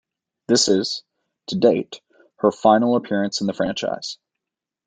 [0.47, 1.03] This is,
[1.49, 2.01] to date,
[2.37, 4.17] her final appearance in the franchise.